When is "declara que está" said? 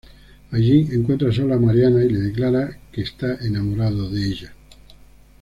2.21-3.35